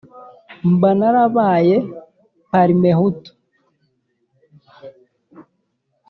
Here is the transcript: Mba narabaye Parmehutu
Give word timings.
Mba 0.71 0.89
narabaye 0.99 1.75
Parmehutu 2.49 3.31